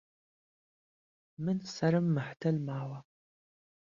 [1.39, 3.03] من سهرم مهحتهل ماوه